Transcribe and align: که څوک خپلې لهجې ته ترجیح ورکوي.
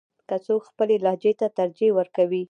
که 0.27 0.35
څوک 0.45 0.61
خپلې 0.69 0.95
لهجې 1.05 1.31
ته 1.39 1.47
ترجیح 1.59 1.91
ورکوي. 1.95 2.39